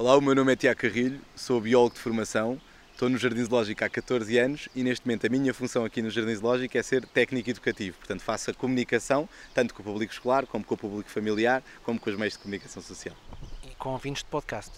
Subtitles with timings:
[0.00, 2.58] Olá, o meu nome é Tiago Carrilho, sou biólogo de formação,
[2.90, 6.08] estou no Jardim Zoológico há 14 anos e neste momento a minha função aqui no
[6.08, 10.46] Jardim Zoológico é ser técnico educativo, portanto faço a comunicação tanto com o público escolar,
[10.46, 13.14] como com o público familiar, como com os meios de comunicação social.
[13.62, 14.72] E com ouvintes de podcast.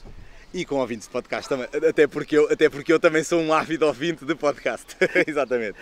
[0.53, 3.53] E com ouvintes de podcast também, até porque eu, até porque eu também sou um
[3.53, 5.79] ávido ouvinte de podcast, exatamente.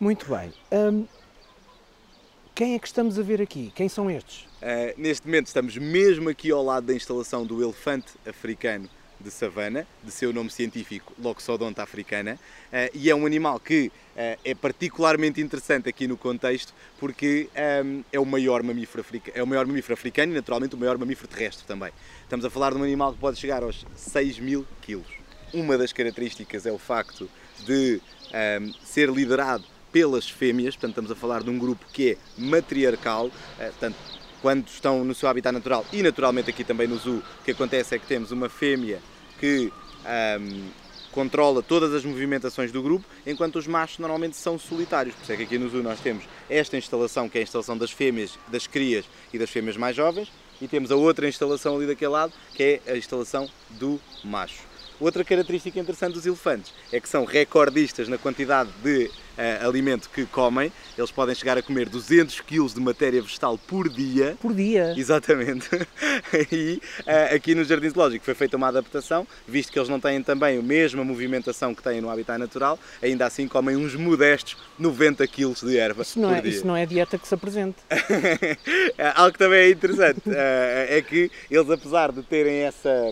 [0.00, 0.54] Muito bem.
[0.72, 1.06] Hum,
[2.54, 3.72] quem é que estamos a ver aqui?
[3.74, 4.44] Quem são estes?
[4.60, 9.86] Uh, neste momento estamos mesmo aqui ao lado da instalação do elefante africano de savana,
[10.02, 15.40] de seu nome científico Loxodonta africana, uh, e é um animal que uh, é particularmente
[15.40, 17.48] interessante aqui no contexto porque
[17.84, 20.98] um, é o maior mamífero africano, é o maior mamífero africano e naturalmente o maior
[20.98, 21.90] mamífero terrestre também.
[22.22, 25.06] Estamos a falar de um animal que pode chegar aos 6 mil quilos.
[25.54, 27.30] Uma das características é o facto
[27.64, 28.00] de
[28.60, 33.30] um, ser liderado pelas fêmeas, portanto estamos a falar de um grupo que é matriarcal,
[33.58, 33.96] eh, portanto
[34.40, 37.94] quando estão no seu habitat natural e naturalmente aqui também no zoo, o que acontece
[37.94, 39.00] é que temos uma fêmea
[39.38, 39.72] que
[40.40, 40.70] um,
[41.12, 45.14] controla todas as movimentações do grupo, enquanto os machos normalmente são solitários.
[45.14, 47.76] Por isso é que aqui no zoo nós temos esta instalação, que é a instalação
[47.76, 51.86] das fêmeas, das crias e das fêmeas mais jovens, e temos a outra instalação ali
[51.86, 54.62] daquele lado, que é a instalação do macho.
[55.00, 60.26] Outra característica interessante dos elefantes é que são recordistas na quantidade de uh, alimento que
[60.26, 60.72] comem.
[60.96, 64.36] Eles podem chegar a comer 200 kg de matéria vegetal por dia.
[64.40, 64.94] Por dia?
[64.96, 65.68] Exatamente.
[66.52, 70.22] e uh, aqui no Jardim Zoológico foi feita uma adaptação, visto que eles não têm
[70.22, 75.26] também a mesma movimentação que têm no habitat natural, ainda assim comem uns modestos 90
[75.26, 76.50] kg de erva isso não por é, dia.
[76.50, 77.76] Isso não é dieta que se apresente.
[79.14, 80.32] Algo que também é interessante uh,
[80.88, 83.10] é que eles, apesar de terem essa,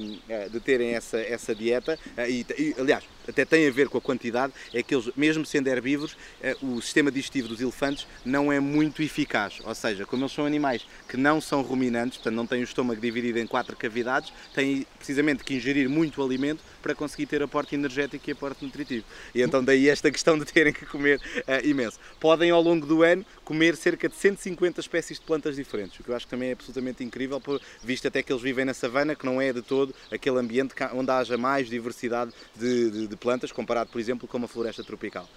[0.50, 1.98] de terem essa, essa dieta,
[2.28, 5.68] e, e aliás, até tem a ver com a quantidade, é que eles, mesmo sendo
[5.68, 9.58] herbívoros, eh, o sistema digestivo dos elefantes não é muito eficaz.
[9.64, 13.00] Ou seja, como eles são animais que não são ruminantes, portanto não têm o estômago
[13.00, 18.28] dividido em quatro cavidades, têm precisamente que ingerir muito alimento para conseguir ter aporte energético
[18.28, 19.04] e aporte nutritivo.
[19.34, 21.98] E então daí esta questão de terem que comer uh, imenso.
[22.18, 26.09] Podem ao longo do ano comer cerca de 150 espécies de plantas diferentes, o que
[26.09, 27.43] eu acho que também é absolutamente incrível,
[27.83, 31.11] visto até que eles vivem na savana, que não é de todo aquele ambiente onde
[31.11, 35.28] haja mais diversidade de, de, de plantas, comparado, por exemplo, com uma floresta tropical.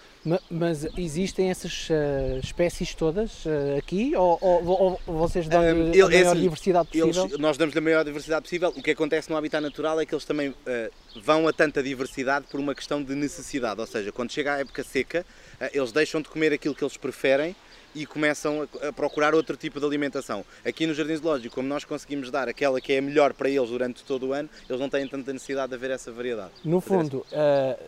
[0.51, 6.07] Mas, existem essas uh, espécies todas uh, aqui ou, ou, ou, vocês dão um, a
[6.07, 7.25] maior assim, diversidade possível?
[7.25, 8.69] Eles, nós damos a maior diversidade possível.
[8.77, 10.55] O que acontece no habitat natural é que eles também uh,
[11.19, 14.83] vão a tanta diversidade por uma questão de necessidade, ou seja, quando chega a época
[14.83, 15.25] seca,
[15.73, 17.55] eles deixam de comer aquilo que eles preferem
[17.95, 20.45] e começam a procurar outro tipo de alimentação.
[20.65, 24.03] Aqui no Jardim Zoológico, como nós conseguimos dar aquela que é melhor para eles durante
[24.03, 26.51] todo o ano, eles não têm tanta necessidade de haver essa variedade.
[26.63, 27.25] No fundo,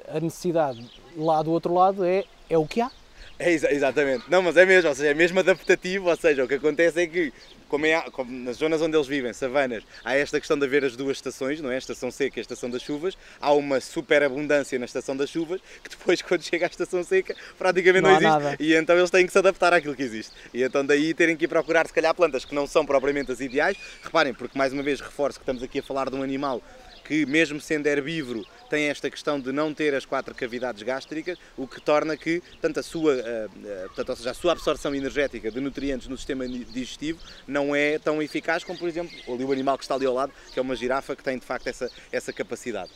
[0.07, 2.91] a necessidade lá do outro lado é, é o que há.
[3.37, 4.23] É, exatamente.
[4.29, 7.07] Não, mas é mesmo, ou seja, é mesmo adaptativo, ou seja, o que acontece é
[7.07, 7.33] que
[7.67, 10.95] como, é, como, nas zonas onde eles vivem, savanas, há esta questão de haver as
[10.95, 11.75] duas estações, não é?
[11.75, 13.17] A estação seca e a estação das chuvas.
[13.39, 17.35] Há uma super abundância na estação das chuvas, que depois, quando chega à estação seca,
[17.57, 18.31] praticamente não, não existe.
[18.31, 18.57] Nada.
[18.59, 20.33] E então eles têm que se adaptar àquilo que existe.
[20.53, 23.39] E então daí terem que ir procurar, se calhar, plantas que não são propriamente as
[23.39, 23.77] ideais.
[24.03, 26.61] Reparem, porque mais uma vez reforço que estamos aqui a falar de um animal
[27.05, 31.67] que, mesmo sendo herbívoro, tem esta questão de não ter as quatro cavidades gástricas, o
[31.67, 35.51] que torna que tanto a sua, uh, uh, portanto, ou seja, a sua absorção energética
[35.51, 39.77] de nutrientes no sistema digestivo não é tão eficaz como, por exemplo, ali o animal
[39.77, 42.33] que está ali ao lado, que é uma girafa, que tem de facto essa, essa
[42.33, 42.91] capacidade.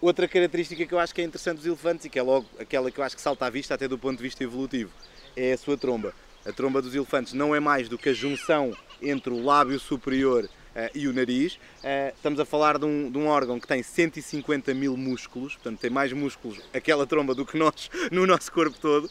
[0.00, 2.90] Outra característica que eu acho que é interessante dos elefantes e que é logo aquela
[2.90, 4.92] que eu acho que salta à vista até do ponto de vista evolutivo,
[5.34, 6.14] é a sua tromba.
[6.44, 10.48] A tromba dos elefantes não é mais do que a junção entre o lábio superior
[10.94, 11.54] e o nariz.
[11.54, 15.78] Uh, estamos a falar de um, de um, órgão que tem 150 mil músculos, portanto
[15.78, 19.10] tem mais músculos aquela tromba do que nós no nosso corpo todo, uh,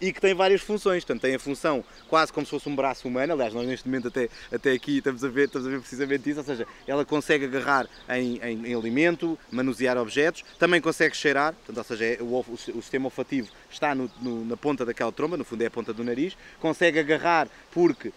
[0.00, 1.04] e que tem várias funções.
[1.04, 4.08] Portanto, tem a função quase como se fosse um braço humano, aliás, nós neste momento
[4.08, 7.44] até, até aqui estamos a, ver, estamos a ver precisamente isso, ou seja, ela consegue
[7.44, 12.24] agarrar em, em, em alimento, manusear objetos, também consegue cheirar, portanto, ou seja, é, o,
[12.24, 15.70] o, o sistema olfativo está no, no, na ponta daquela tromba, no fundo é a
[15.70, 18.12] ponta do nariz, consegue agarrar porque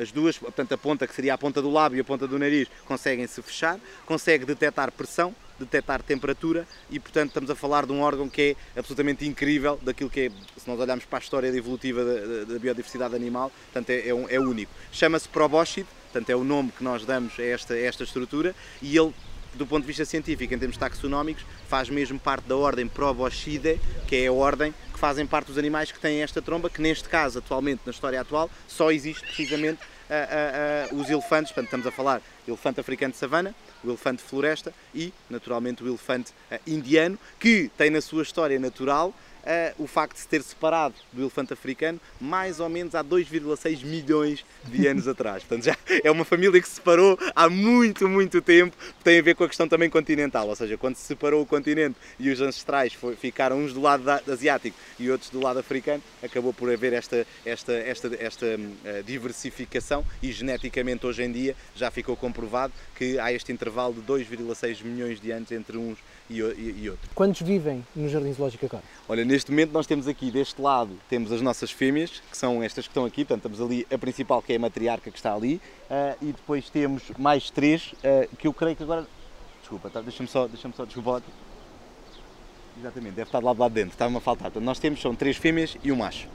[0.00, 2.38] as duas, portanto a ponta que seria a ponta do lábio e a ponta do
[2.38, 7.92] nariz conseguem se fechar, consegue detectar pressão, detectar temperatura e, portanto, estamos a falar de
[7.92, 11.48] um órgão que é absolutamente incrível daquilo que é, se nós olharmos para a história
[11.48, 14.70] evolutiva da, da biodiversidade animal, portanto, é, é, um, é único.
[14.92, 18.96] Chama-se probóscide, portanto, é o nome que nós damos a esta, a esta estrutura e
[18.96, 19.14] ele
[19.56, 24.16] do ponto de vista científico, em termos taxonómicos, faz mesmo parte da ordem Proboscidae, que
[24.16, 27.38] é a ordem que fazem parte dos animais que têm esta tromba, que neste caso,
[27.38, 31.90] atualmente, na história atual, só existe precisamente uh, uh, uh, os elefantes, portanto estamos a
[31.92, 33.54] falar elefante africano de savana,
[33.84, 36.32] o elefante floresta e, naturalmente, o elefante
[36.66, 39.12] indiano, que tem na sua história natural
[39.46, 43.84] uh, o facto de se ter separado do elefante africano mais ou menos há 2,6
[43.84, 45.42] milhões de anos atrás.
[45.44, 49.34] Portanto, já é uma família que se separou há muito, muito tempo, tem a ver
[49.34, 52.92] com a questão também continental, ou seja, quando se separou o continente e os ancestrais
[52.92, 56.92] foi, ficaram uns do lado da, asiático e outros do lado africano, acabou por haver
[56.92, 63.18] esta, esta, esta, esta uh, diversificação e geneticamente hoje em dia já ficou comprovado que
[63.18, 67.08] há este intervalo de 2,6 milhões de anos entre uns e, e, e outros.
[67.14, 68.82] Quantos vivem no Jardim Zoológico agora?
[69.08, 72.86] Olha, neste momento nós temos aqui deste lado, temos as nossas fêmeas, que são estas
[72.86, 75.60] que estão aqui, portanto estamos ali, a principal que é a matriarca que está ali,
[75.90, 79.06] uh, e depois temos mais três, uh, que eu creio que agora...
[79.60, 81.22] Desculpa, tá, deixa-me só, deixa só, desculpa
[82.78, 84.50] Exatamente, deve estar lá do lado dentro, estava-me a faltar.
[84.50, 86.28] Portanto, nós temos, são três fêmeas e um macho.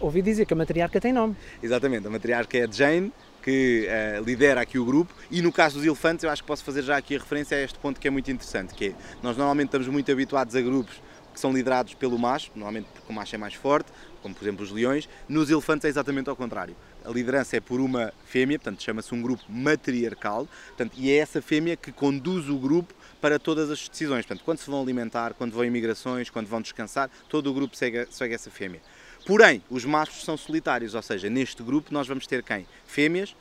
[0.00, 1.36] Ouvi dizer que a matriarca tem nome.
[1.62, 3.12] Exatamente, a matriarca é Jane,
[3.44, 6.64] que uh, lidera aqui o grupo e no caso dos elefantes eu acho que posso
[6.64, 9.36] fazer já aqui a referência a este ponto que é muito interessante, que é, nós
[9.36, 10.94] normalmente estamos muito habituados a grupos
[11.34, 13.92] que são liderados pelo macho, normalmente porque o macho é mais forte,
[14.22, 16.74] como por exemplo os leões, nos elefantes é exatamente ao contrário.
[17.04, 21.42] A liderança é por uma fêmea, portanto chama-se um grupo matriarcal, portanto, e é essa
[21.42, 24.24] fêmea que conduz o grupo para todas as decisões.
[24.24, 27.76] Portanto, quando se vão alimentar, quando vão em migrações, quando vão descansar, todo o grupo
[27.76, 28.80] segue, segue essa fêmea.
[29.26, 32.66] Porém, os machos são solitários, ou seja, neste grupo nós vamos ter quem?
[32.86, 33.34] Fêmeas,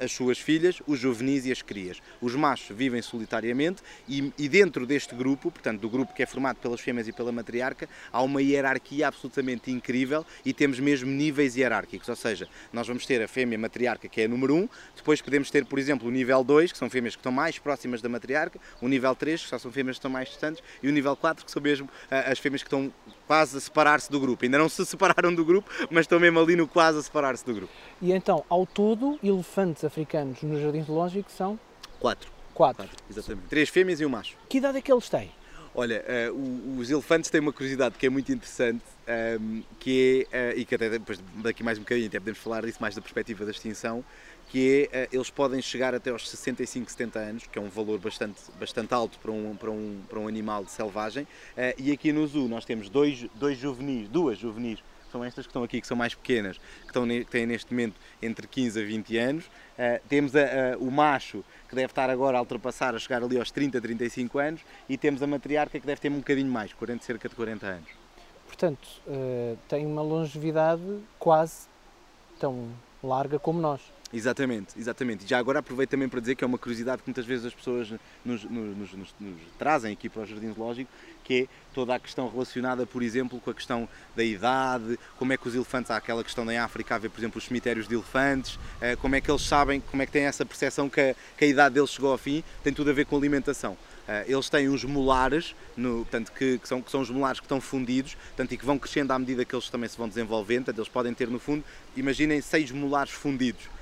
[0.00, 2.00] as suas filhas, os juvenis e as crias.
[2.20, 6.56] Os machos vivem solitariamente e, e, dentro deste grupo, portanto, do grupo que é formado
[6.56, 12.08] pelas fêmeas e pela matriarca, há uma hierarquia absolutamente incrível e temos mesmo níveis hierárquicos,
[12.08, 15.50] ou seja, nós vamos ter a fêmea matriarca que é a número 1, depois podemos
[15.50, 18.58] ter, por exemplo, o nível 2, que são fêmeas que estão mais próximas da matriarca,
[18.80, 21.44] o nível 3, que só são fêmeas que estão mais distantes, e o nível 4,
[21.44, 22.92] que são mesmo as fêmeas que estão
[23.26, 24.44] quase a separar-se do grupo.
[24.44, 27.54] Ainda não se separaram do grupo, mas estão mesmo ali no quase a separar-se do
[27.54, 27.72] grupo.
[28.00, 31.58] E então, ao todo, elefantes africanos no Jardim Zoológico são?
[31.98, 32.30] Quatro.
[32.54, 32.84] Quatro.
[32.84, 33.04] Quatro.
[33.10, 33.48] Exatamente.
[33.48, 34.36] Três fêmeas e um macho.
[34.48, 35.30] Que idade é que eles têm?
[35.78, 36.02] Olha,
[36.32, 40.58] uh, os elefantes têm uma curiosidade que é muito interessante, um, ehm, que é, uh,
[40.58, 43.44] e que até depois daqui mais um bocadinho até podemos falar disso mais da perspectiva
[43.44, 44.02] da extinção,
[44.48, 47.98] que é, uh, eles podem chegar até aos 65, 70 anos, que é um valor
[47.98, 51.28] bastante, bastante alto para um, para um, para um animal selvagem,
[51.76, 54.82] e aqui no zoo nós temos dois, dois juvenis, duas juvenis
[55.16, 57.94] são estas que estão aqui, que são mais pequenas, que, estão, que têm neste momento
[58.20, 59.44] entre 15 a 20 anos.
[59.46, 63.38] Uh, temos a, a, o macho, que deve estar agora a ultrapassar, a chegar ali
[63.38, 67.02] aos 30, 35 anos, e temos a matriarca, que deve ter um bocadinho mais, 40,
[67.02, 67.88] cerca de 40 anos.
[68.46, 70.82] Portanto, uh, tem uma longevidade
[71.18, 71.66] quase
[72.38, 72.68] tão
[73.02, 73.80] larga como nós.
[74.12, 75.26] Exatamente, exatamente.
[75.26, 77.92] Já agora aproveito também para dizer que é uma curiosidade que muitas vezes as pessoas
[78.24, 80.90] nos, nos, nos, nos, trazem aqui para o Jardim Zoológico,
[81.24, 85.36] que é toda a questão relacionada, por exemplo, com a questão da idade, como é
[85.36, 87.94] que os elefantes, há aquela questão em África, a ver, por exemplo, os cemitérios de
[87.94, 91.14] elefantes, eh, como é que eles sabem, como é que têm essa percepção que a,
[91.36, 93.76] que a idade deles chegou ao fim, tem tudo a ver com alimentação.
[94.06, 97.46] Eh, eles têm uns molares, no, portanto, que, que, são, que são os molares que
[97.46, 100.66] estão fundidos portanto, e que vão crescendo à medida que eles também se vão desenvolvendo.
[100.66, 101.64] Portanto, eles podem ter, no fundo,
[101.96, 103.75] imaginem seis molares fundidos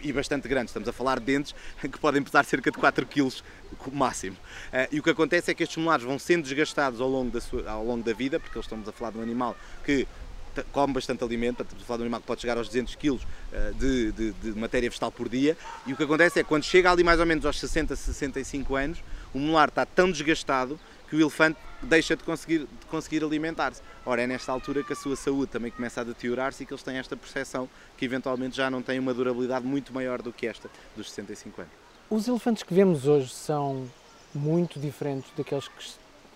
[0.00, 0.70] e bastante grandes.
[0.70, 3.28] Estamos a falar de dentes que podem pesar cerca de 4 kg
[3.92, 4.36] máximo.
[4.36, 7.40] Uh, e o que acontece é que estes molares vão sendo desgastados ao longo da,
[7.40, 10.06] sua, ao longo da vida, porque estamos a falar de um animal que
[10.72, 13.18] come bastante alimento, estamos a falar de um animal que pode chegar aos 200 kg
[13.78, 15.54] de, de, de, matéria vegetal por dia,
[15.86, 18.74] e o que acontece é que quando chega ali mais ou menos aos 60, 65
[18.74, 19.02] anos,
[19.34, 23.82] o molar está tão desgastado que o elefante deixa de conseguir, de conseguir alimentar-se.
[24.04, 26.82] Ora, é nesta altura que a sua saúde também começa a deteriorar-se e que eles
[26.82, 30.70] têm esta percepção que eventualmente já não têm uma durabilidade muito maior do que esta
[30.96, 31.72] dos 65 anos.
[32.08, 33.88] Os elefantes que vemos hoje são
[34.34, 35.84] muito diferentes daqueles que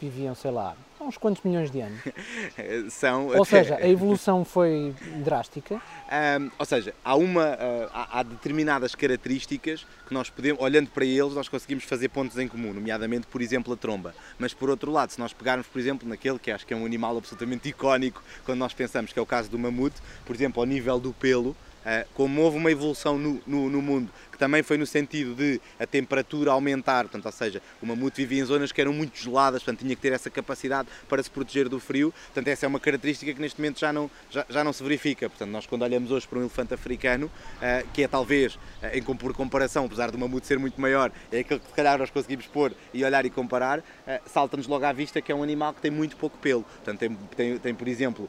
[0.01, 2.01] viviam, sei lá, há uns quantos milhões de anos.
[2.91, 3.29] São...
[3.29, 5.77] Ou seja, a evolução foi drástica.
[5.77, 11.05] Um, ou seja, há, uma, uh, há, há, determinadas características que nós podemos, olhando para
[11.05, 14.15] eles, nós conseguimos fazer pontos em comum, nomeadamente, por exemplo, a tromba.
[14.39, 16.85] Mas por outro lado, se nós pegarmos, por exemplo, naquele que acho que é um
[16.85, 20.67] animal absolutamente icónico, quando nós pensamos que é o caso do mamute, por exemplo, ao
[20.67, 24.87] nível do pelo, uh, como houve uma evolução no, no, no mundo também foi no
[24.87, 28.91] sentido de a temperatura aumentar, portanto, ou seja, o mamute vivia em zonas que eram
[28.91, 32.65] muito geladas, portanto tinha que ter essa capacidade para se proteger do frio, portanto essa
[32.65, 35.67] é uma característica que neste momento já não, já, já não se verifica, portanto nós
[35.67, 38.59] quando olhamos hoje para um elefante africano, uh, que é talvez, uh,
[38.95, 42.09] em, por comparação, apesar do mamute ser muito maior, é aquele que se calhar nós
[42.09, 43.83] conseguimos pôr e olhar e comparar, uh,
[44.25, 47.15] salta-nos logo à vista que é um animal que tem muito pouco pelo, portanto tem,
[47.37, 48.29] tem, tem por exemplo,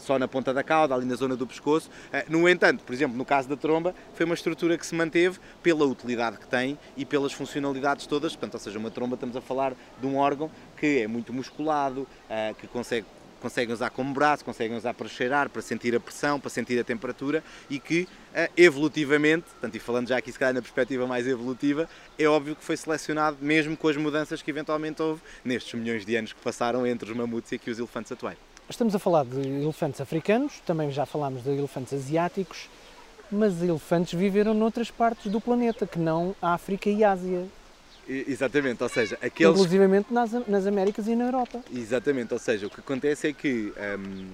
[0.00, 1.90] só na ponta da cauda, ali na zona do pescoço,
[2.28, 5.31] no entanto, por exemplo, no caso da tromba, foi uma estrutura que se manteve
[5.62, 8.32] pela utilidade que tem e pelas funcionalidades todas.
[8.32, 12.06] Portanto, ou seja, uma tromba estamos a falar de um órgão que é muito musculado,
[12.28, 13.06] eh, que consegue
[13.42, 16.84] conseguem usar como braço, conseguem usar para cheirar, para sentir a pressão, para sentir a
[16.84, 21.26] temperatura e que eh, evolutivamente, portanto, e falando já aqui se calhar na perspectiva mais
[21.26, 26.06] evolutiva, é óbvio que foi selecionado mesmo com as mudanças que eventualmente houve nestes milhões
[26.06, 28.38] de anos que passaram entre os mamutes e aqui os elefantes atuais.
[28.70, 32.68] estamos a falar de elefantes africanos, também já falámos de elefantes asiáticos,
[33.34, 37.46] mas elefantes viveram noutras partes do planeta, que não África e Ásia.
[38.08, 39.52] Exatamente, ou seja, aqueles.
[39.52, 41.60] Inclusivamente nas, nas Américas e na Europa.
[41.72, 44.26] Exatamente, ou seja, o que acontece é que, um,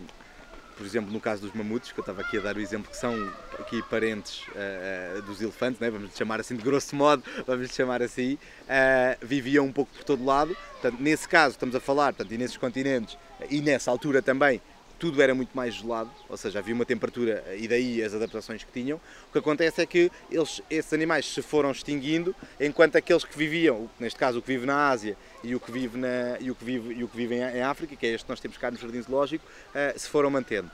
[0.76, 2.96] por exemplo, no caso dos mamutes, que eu estava aqui a dar o exemplo, que
[2.96, 3.14] são
[3.58, 5.90] aqui parentes uh, dos elefantes, né?
[5.90, 10.24] vamos chamar assim de grosso modo, vamos chamar assim, uh, viviam um pouco por todo
[10.24, 10.56] lado.
[10.72, 13.18] Portanto, nesse caso, estamos a falar, portanto, e nesses continentes,
[13.50, 14.62] e nessa altura também,
[14.98, 18.72] tudo era muito mais gelado, ou seja, havia uma temperatura e daí as adaptações que
[18.72, 19.00] tinham.
[19.28, 23.88] O que acontece é que eles, esses animais se foram extinguindo, enquanto aqueles que viviam,
[23.98, 26.64] neste caso o que vive na Ásia e o que vive, na, e o que
[26.64, 28.70] vive, e o que vive em, em África, que é este que nós temos cá
[28.70, 30.70] no Jardim Zoológico, uh, se foram mantendo.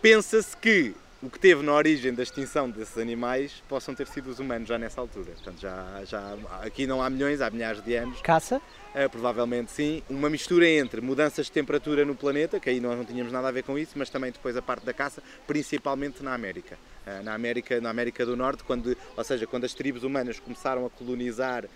[0.00, 4.38] Pensa-se que o que teve na origem da extinção desses animais possam ter sido os
[4.38, 5.32] humanos já nessa altura.
[5.32, 8.20] Portanto, já, já, aqui não há milhões, há milhares de anos.
[8.22, 8.60] Caça?
[8.94, 10.02] Uh, provavelmente sim.
[10.08, 13.50] Uma mistura entre mudanças de temperatura no planeta, que aí nós não tínhamos nada a
[13.50, 16.78] ver com isso, mas também depois a parte da caça, principalmente na América.
[17.06, 20.84] Uh, na América, na América do Norte, quando, ou seja, quando as tribos humanas começaram
[20.84, 21.68] a colonizar uh,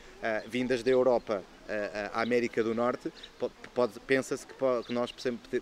[0.48, 1.42] vindas da Europa
[2.12, 3.10] a América do Norte,
[4.06, 4.52] pensa-se que,
[4.86, 5.14] que, nós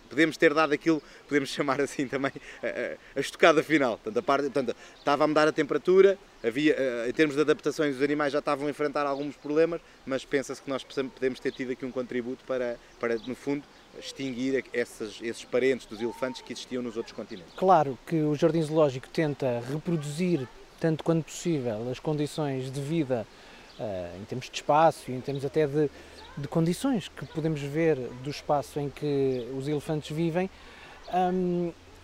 [0.09, 3.97] podemos ter dado aquilo, podemos chamar assim também, a, a estocada final.
[3.97, 6.75] Portanto, a parte, portanto, estava a mudar a temperatura, havia,
[7.07, 10.69] em termos de adaptações, os animais já estavam a enfrentar alguns problemas, mas pensa-se que
[10.69, 13.63] nós podemos ter tido aqui um contributo para, para no fundo,
[13.99, 17.53] extinguir esses, parentes dos elefantes que existiam nos outros continentes.
[17.55, 20.47] Claro que o Jardim Zoológico tenta reproduzir,
[20.79, 23.25] tanto quanto possível, as condições de vida
[23.79, 25.89] uh, em termos de espaço e em termos até de,
[26.37, 30.49] de, condições que podemos ver do espaço em que os elefantes vivem,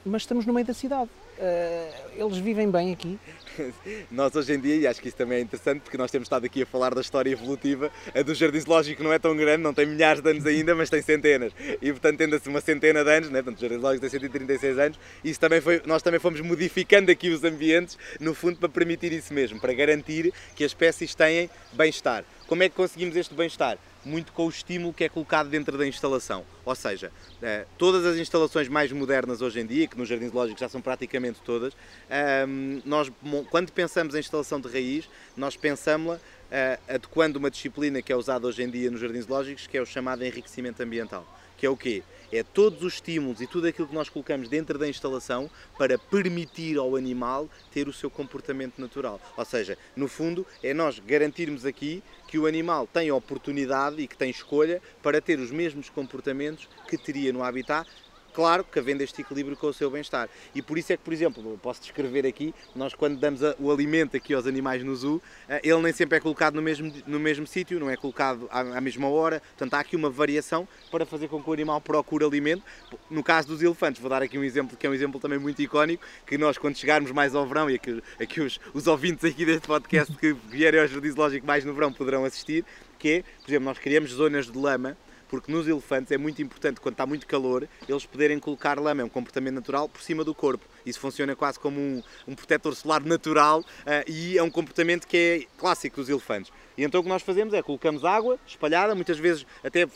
[0.05, 1.09] mas estamos no meio da cidade.
[1.37, 3.19] Uh, eles vivem bem aqui?
[4.11, 6.45] nós hoje em dia, e acho que isso também é interessante, porque nós temos estado
[6.45, 9.73] aqui a falar da história evolutiva, a do Jardim Zoológico não é tão grande, não
[9.73, 11.53] tem milhares de anos ainda, mas tem centenas.
[11.81, 13.41] E portanto, tendo-se uma centena de anos, né?
[13.41, 17.29] portanto, o Jardim Zoológico tem 136 anos, isso também foi, nós também fomos modificando aqui
[17.29, 22.23] os ambientes, no fundo, para permitir isso mesmo, para garantir que as espécies têm bem-estar.
[22.47, 23.77] Como é que conseguimos este bem-estar?
[24.07, 26.43] Muito com o estímulo que é colocado dentro da instalação.
[26.65, 27.11] Ou seja,
[27.41, 30.81] eh, todas as instalações mais modernas hoje em dia, que nos jardins lógicos já são
[30.81, 31.73] praticamente todas,
[32.09, 33.11] ehm, nós,
[33.49, 38.47] quando pensamos em instalação de raiz, nós pensamos-la eh, adequando uma disciplina que é usada
[38.47, 41.27] hoje em dia nos jardins lógicos, que é o chamado enriquecimento ambiental.
[41.57, 42.03] Que é o quê?
[42.31, 46.77] É todos os estímulos e tudo aquilo que nós colocamos dentro da instalação para permitir
[46.77, 49.19] ao animal ter o seu comportamento natural.
[49.35, 54.17] Ou seja, no fundo, é nós garantirmos aqui que o animal tem oportunidade e que
[54.17, 57.89] tem escolha para ter os mesmos comportamentos que teria no habitat
[58.37, 60.29] claro que havendo este equilíbrio com o seu bem-estar.
[60.53, 64.15] E por isso é que, por exemplo, posso descrever aqui, nós quando damos o alimento
[64.15, 67.47] aqui aos animais no zoo, eh, ele nem sempre é colocado no mesmo, no mesmo
[67.47, 71.27] sítio, não é colocado à, à, mesma hora, portanto há aqui uma variação para fazer
[71.29, 72.61] com que o animal procure alimento.
[73.09, 75.59] No caso dos elefantes, vou dar aqui um exemplo que é um exemplo também muito
[75.59, 79.47] icónico, que nós quando chegarmos mais ao verão, e aqui, aqui os, os ouvintes aqui
[79.47, 82.63] deste podcast que vierem ao Jardim Zoológico mais no verão poderão assistir,
[82.99, 84.95] que é, por exemplo, nós criamos zonas de lama
[85.29, 89.05] porque nos elefantes é muito importante, quando está muito calor, eles poderem colocar lama, é
[89.05, 90.65] um comportamento natural, por cima do corpo.
[90.89, 93.65] Isso funciona quase como um, um protetor solar natural uh,
[94.09, 96.51] e é um comportamento que é clássico dos elefantes.
[96.77, 99.87] E então o que nós fazemos é colocamos água espalhada, muitas vezes até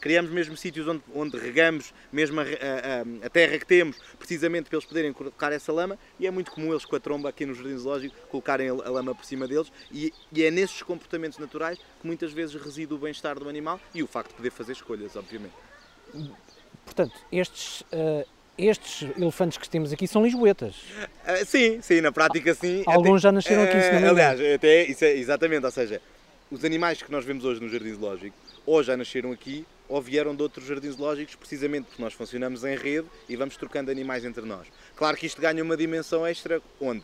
[0.00, 4.76] criamos mesmo sítios onde, onde regamos mesmo a, a, a, terra que temos, precisamente para
[4.76, 7.54] eles poderem colocar essa lama, e é muito comum eles com a tromba aqui no
[7.54, 12.06] jardim zoológico colocarem a lama por cima deles, e, e é nesses comportamentos naturais que
[12.06, 15.54] muitas vezes reside o bem-estar do animal e o facto de poder fazer escolhas, obviamente.
[16.84, 20.76] Portanto, estes, uh, estes elefantes que temos aqui são lisboetas.
[20.76, 22.82] Uh, sim, sim, na prática sim.
[22.86, 26.00] Alguns até, já nasceram aqui, se não me Aliás, até, isso é, exatamente, ou seja,
[26.50, 30.34] os animais que nós vemos hoje no jardim zoológico ou já nasceram aqui ou vieram
[30.34, 34.44] de outros jardins zoológicos, precisamente porque nós funcionamos em rede e vamos trocando animais entre
[34.44, 34.66] nós.
[34.96, 37.02] Claro que isto ganha uma dimensão extra, onde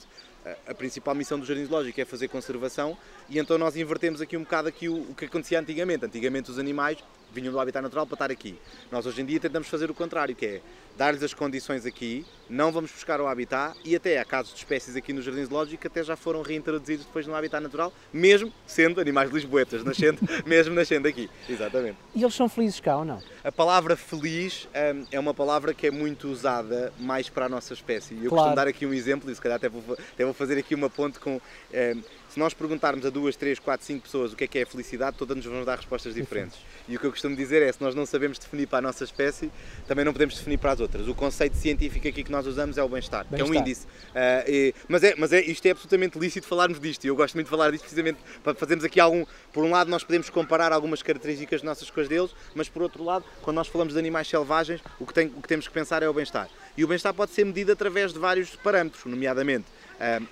[0.67, 2.97] a principal missão do Jardim Zoológico é fazer conservação
[3.29, 6.05] e então nós invertemos aqui um bocado aqui o, o que acontecia antigamente.
[6.05, 6.99] Antigamente os animais
[7.33, 8.59] vinham do habitat natural para estar aqui.
[8.91, 10.61] Nós hoje em dia tentamos fazer o contrário, que é
[10.97, 14.97] dar-lhes as condições aqui, não vamos buscar o habitat e até há casos de espécies
[14.97, 19.01] aqui no Jardim Zoológico que até já foram reintroduzidos depois no habitat natural, mesmo sendo
[19.01, 21.31] animais lisboetas, nascendo, mesmo nascendo aqui.
[21.49, 21.97] Exatamente.
[22.15, 23.23] E eles são felizes cá ou não?
[23.43, 27.73] A palavra feliz hum, é uma palavra que é muito usada mais para a nossa
[27.73, 28.15] espécie.
[28.15, 28.35] Eu claro.
[28.35, 30.91] costumo dar aqui um exemplo e se calhar até vou, até vou fazer aqui uma
[30.91, 31.41] ponte com...
[31.73, 34.63] Hum, se nós perguntarmos a duas, três, quatro, cinco pessoas o que é que é
[34.63, 36.59] a felicidade, todas nos vão dar respostas diferentes.
[36.89, 39.03] E o que eu costumo dizer é, se nós não sabemos definir para a nossa
[39.03, 39.51] espécie,
[39.89, 41.09] também não podemos definir para as outras.
[41.09, 43.85] O conceito científico aqui que nós usamos é o bem-estar, bem que é um índice.
[43.87, 47.35] Uh, e, mas é, mas é, isto é absolutamente lícito falarmos disto, e eu gosto
[47.35, 49.27] muito de falar disto precisamente para fazermos aqui algum...
[49.53, 53.03] Por um lado, nós podemos comparar algumas características nossas com as deles, mas por outro
[53.03, 56.03] lado, quando nós falamos de animais selvagens, o que, tem, o que temos que pensar
[56.03, 56.49] é o bem-estar.
[56.77, 59.67] E o bem-estar pode ser medido através de vários parâmetros, nomeadamente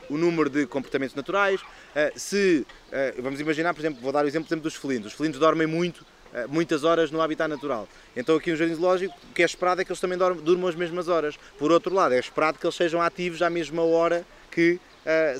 [0.08, 4.28] o número de comportamentos naturais, uh, se, uh, vamos imaginar, por exemplo, vou dar o
[4.28, 6.04] exemplo, exemplo dos felinos, os felinos dormem muito,
[6.50, 7.88] muitas horas no habitat natural.
[8.14, 10.68] Então aqui no Jardim Zoológico, o que é esperado é que eles também dormam, durmam
[10.68, 11.38] as mesmas horas.
[11.58, 14.78] Por outro lado, é esperado que eles sejam ativos à mesma hora que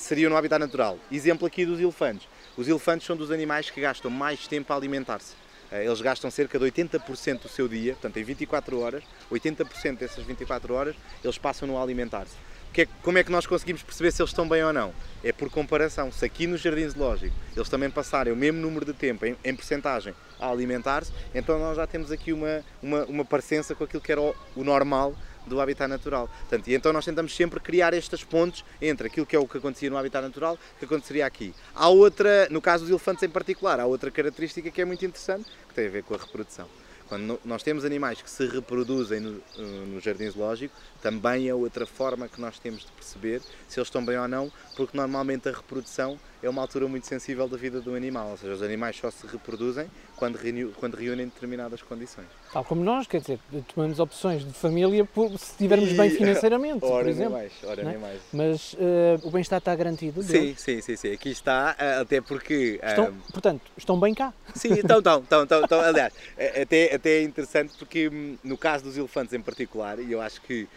[0.01, 0.99] seriam no habitat natural.
[1.13, 2.27] Exemplo aqui dos elefantes.
[2.57, 5.35] Os elefantes são dos animais que gastam mais tempo a alimentar-se.
[5.71, 10.73] Eles gastam cerca de 80% do seu dia, portanto em 24 horas, 80% dessas 24
[10.73, 12.35] horas eles passam no alimentar-se
[12.73, 14.93] que é, como é que nós conseguimos perceber se eles estão bem ou não?
[15.23, 16.13] É por comparação.
[16.13, 19.55] Se aqui no Jardim Zoológico eles também passarem o mesmo número de tempo em, em
[19.55, 24.13] percentagem a alimentar-se, então nós já temos aqui uma, uma, uma parecença com aquilo que
[24.13, 25.15] era o, o normal
[25.49, 26.29] do habitat natural.
[26.29, 29.59] Portanto, e então nós tentamos sempre criar estas pontes entre aquilo que é o que
[29.59, 31.55] acontecia no habitat natural que aconteceria aqui.
[31.75, 35.51] Há outra, no caso dos elefantes em particular, há outra característica que é muito interessante,
[35.69, 36.69] que tem a ver com a reprodução.
[37.09, 41.87] Quando nós temos animais que se reproduzem no, eh, no jardim zoológico, também é outra
[41.87, 45.53] forma que nós temos de perceber se eles estão bem ou não, porque normalmente a
[45.53, 49.11] reprodução é uma altura muito sensível da vida do animal, ou seja, os animais só
[49.11, 52.27] se reproduzem quando, reúnem, quando reúnem determinadas condições.
[52.53, 53.39] Tal como nós, quer dizer,
[53.75, 55.95] tomamos opções de família por, se estivermos e...
[55.95, 57.33] bem financeiramente, ora por exemplo.
[57.33, 57.99] Mais, ora é?
[57.99, 58.21] mais.
[58.33, 60.23] Mas uh, o bem-estar está garantido?
[60.23, 62.81] Sim, sim, sim, sim, aqui está, eh, até porque...
[62.83, 64.33] Estão, portanto, estão bem cá?
[64.55, 66.13] Sim, estão, estão, estão, estão, estão aliás,
[66.61, 70.41] até, até é interessante porque hum, no caso dos elefantes em particular, e eu acho
[70.43, 70.69] que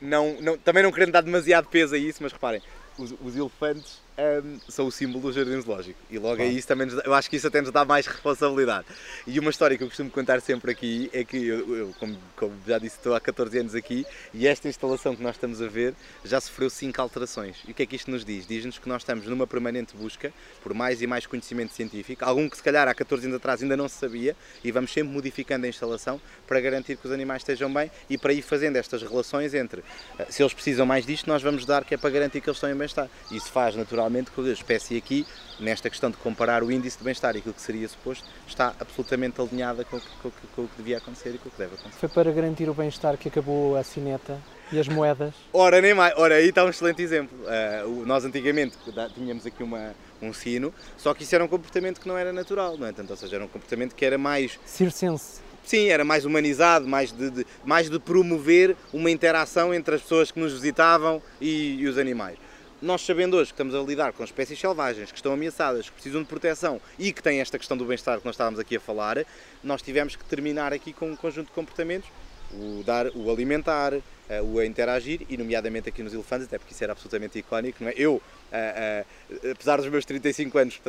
[0.00, 2.60] não, não, também não querendo dar demasiado peso a isso, mas reparem,
[2.98, 5.98] os, os elefantes um, são o símbolo do jardim zoológico.
[6.10, 8.86] E logo aí isso também eu acho que isso até nos dá mais responsabilidade.
[9.26, 12.52] E uma história que eu costumo contar sempre aqui é que eu, eu como, como,
[12.66, 15.94] já disse, estou há 14 anos aqui e esta instalação que nós estamos a ver
[16.24, 17.56] já sofreu 5 alterações.
[17.66, 18.46] E o que é que isto nos diz?
[18.46, 22.56] Diz-nos que nós estamos numa permanente busca por mais e mais conhecimento científico, algum que
[22.56, 25.68] se calhar há 14 anos atrás ainda não se sabia, e vamos sempre modificando a
[25.68, 29.82] instalação para garantir que os animais estejam bem e para ir fazendo estas relações entre
[30.18, 32.56] eh, se eles precisam mais disto, nós vamos dar que é para garantir que eles
[32.56, 33.08] estão em bem-estar.
[33.30, 35.24] Isso faz naturalmente realmente que a espécie aqui,
[35.58, 39.40] nesta questão de comparar o índice de bem-estar e aquilo que seria suposto, está absolutamente
[39.40, 41.74] alinhada com o, que, com, com o que devia acontecer e com o que deve
[41.74, 41.98] acontecer.
[41.98, 44.36] Foi para garantir o bem-estar que acabou a cineta
[44.72, 45.32] e as moedas?
[45.52, 46.12] Ora, nem mais.
[46.16, 47.36] Ora, aí está um excelente exemplo.
[47.38, 48.76] Uh, nós antigamente
[49.14, 52.76] tínhamos aqui uma, um sino, só que isso era um comportamento que não era natural,
[52.76, 52.92] não é?
[52.92, 54.58] Tanto, ou seja, era um comportamento que era mais...
[54.66, 55.40] Circense.
[55.62, 60.30] Sim, era mais humanizado, mais de, de, mais de promover uma interação entre as pessoas
[60.30, 62.38] que nos visitavam e, e os animais
[62.82, 66.22] nós sabendo hoje que estamos a lidar com espécies selvagens que estão ameaçadas, que precisam
[66.22, 69.24] de proteção e que têm esta questão do bem-estar que nós estávamos aqui a falar,
[69.62, 72.08] nós tivemos que terminar aqui com um conjunto de comportamentos,
[72.52, 73.94] o dar, o alimentar,
[74.28, 77.90] eh, o interagir e nomeadamente aqui nos elefantes, até porque isso era absolutamente icónico, não
[77.90, 77.94] é?
[77.96, 80.80] Eu, uh, uh, apesar dos meus 35 anos,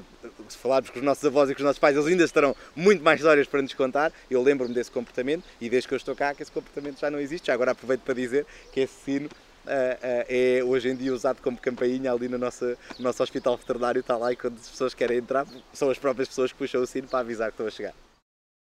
[0.47, 3.03] se falarmos com os nossos avós e com os nossos pais, eles ainda estarão muito
[3.03, 6.33] mais histórias para nos contar, eu lembro-me desse comportamento e desde que eu estou cá
[6.33, 9.29] que esse comportamento já não existe, já agora aproveito para dizer que esse sino
[9.65, 12.65] é hoje em dia usado como campainha ali no nosso,
[12.97, 16.27] no nosso hospital veterinário, está lá e quando as pessoas querem entrar, são as próprias
[16.27, 17.93] pessoas que puxam o sino para avisar que estão a chegar.